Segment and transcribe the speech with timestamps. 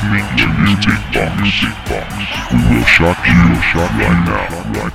[0.00, 1.36] listening to Music Box.
[1.42, 2.08] Music Box.
[2.52, 4.48] We will shock you, shock right now.
[4.72, 4.92] Right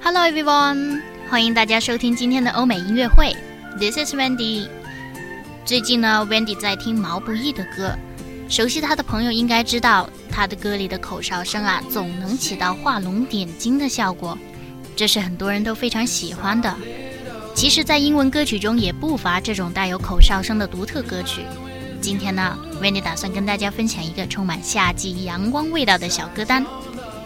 [0.00, 3.36] Hello everyone，欢迎大家收听今天的欧美音乐会。
[3.78, 4.77] This is Wendy。
[5.68, 7.94] 最近呢，Wendy 在听毛不易的歌。
[8.48, 14.38] 熟悉他的朋友应该知道，他的歌里的口哨声啊，总能起到画龙点睛的效果，
[14.96, 16.74] 这是很多人都非常喜欢的。
[17.54, 21.42] 其实，在英文歌曲中也不乏这种带有口哨声的独特歌曲。
[22.00, 26.64] 今天呢，Wendy 打算跟大家分享一个充满夏季阳光味道的小歌单，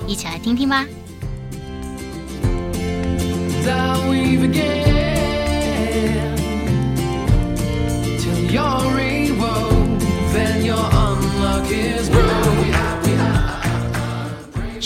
[0.09, 0.85] 一起来听听吧。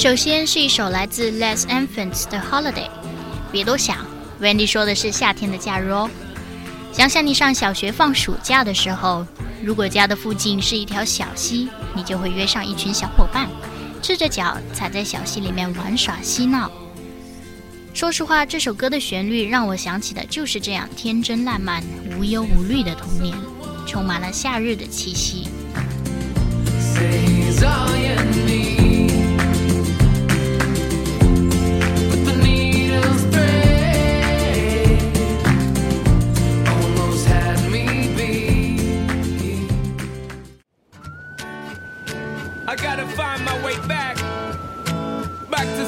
[0.07, 2.89] 首先是一首来自 Les Enfants 的 Holiday。
[3.51, 4.07] 别多想
[4.41, 6.09] ，Wendy 说的是夏天的假日哦。
[6.93, 9.27] 想想你上小学放暑假的时候，
[9.65, 13.49] 如果家的附近是一条小溪，你就会约上一群小伙伴，
[14.01, 16.71] 赤着脚踩在小溪里面玩耍嬉闹。
[17.93, 21.83] 说实话，这首歌的旋律让我想起的就是这样天真烂漫、
[22.17, 23.37] 无忧无虑的童年，
[23.89, 25.49] 充满了夏日的气息。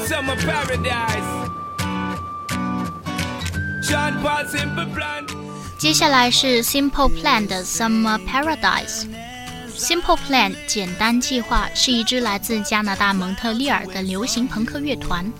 [0.09, 1.29] Summer paradise.
[5.77, 9.07] 接下来是 Simple Plan 的 Summer Paradise。
[9.77, 15.31] Simple Plan 简单计划是一支来自加拿大蒙特利尔的流行朋克乐团。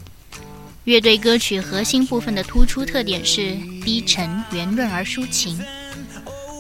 [0.84, 5.60] 乐队歌曲核心部分的突出特点是低沉、圆润而抒情。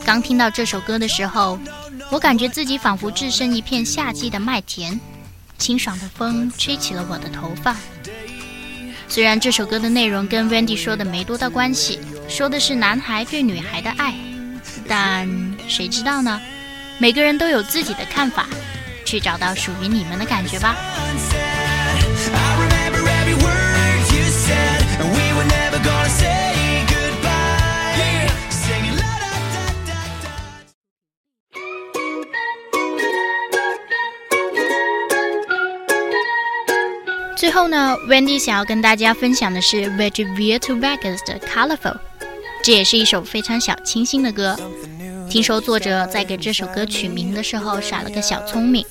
[0.03, 1.59] 刚听到这首歌的时候，
[2.09, 5.00] 我感觉自己仿佛置身一片夏季的麦田，
[5.59, 7.75] 清爽的风吹起了我的头发。
[9.08, 14.16] 虽然这首歌的内容跟 Wendy 说的没多大关系，说的是男孩对女孩的爱，
[14.88, 15.28] 但
[15.68, 16.40] 谁知道呢？
[16.97, 18.47] 每个人都有自己的看法，
[19.06, 20.75] 去找到属于你们的感觉吧。
[37.39, 41.97] 最后呢，Wendy 想要跟大家分享的是 Vegevere to Vegas 的 Colorful，
[42.61, 44.59] 这也是一首非常小清新的歌。
[45.29, 48.85] 听说作者在给这首歌取名的时候耍了个小聪明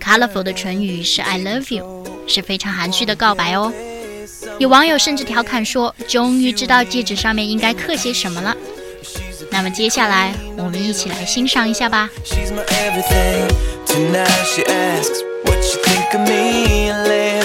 [0.00, 3.70] ，Colorful 的唇语是 I love you，是非常含蓄的告白哦。
[4.58, 8.56] 有网友甚至调侃说，终于知道戒指上面应该刻些什么了。
[9.50, 12.08] 那么接下来我们一起来欣赏一下吧。
[12.24, 13.50] She's my everything.
[13.86, 17.35] Tonight she asks what you think of me.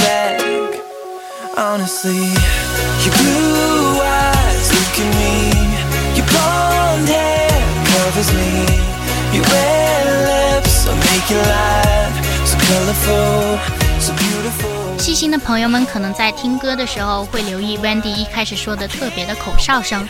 [14.98, 20.08] 细心的朋友们可能在听歌的时候会留意 Wendy 一开始说的特别的口哨声，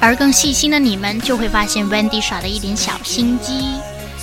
[0.00, 3.74] 而更细心的你们就会发现 Wendy 耍的一点小心机，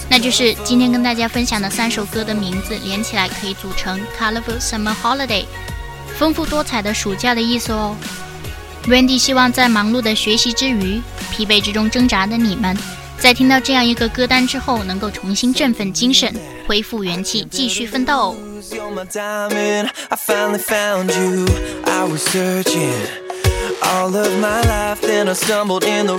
[0.10, 5.46] 那就是今天跟大家分享的三首歌的名字连起来可以组成 Colorful Summer Holiday，
[6.22, 7.98] 丰富多彩的暑假的意思哦。
[8.86, 11.02] Wendy 希望在忙碌的学习之余，
[11.32, 12.78] 疲惫之中挣扎的你们，
[13.18, 16.32] 在听到这样一个歌单之后，能够重新振奋精神，
[16.68, 18.36] 恢复元气，继续奋斗。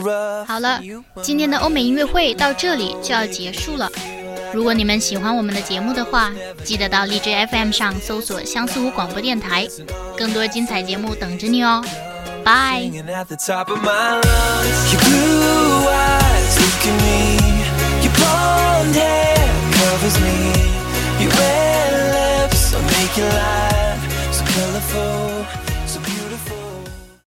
[0.03, 0.45] Rough.
[0.45, 0.81] 好了，
[1.23, 3.89] 今天的欧美音乐会到这里就要结束了。
[4.53, 6.33] 如果你们喜欢我们的节目的话，
[6.65, 9.67] 记得到荔枝 FM 上搜索“相思湖广播电台”，
[10.17, 11.83] 更多精彩节目等着你哦。
[12.45, 12.83] 拜。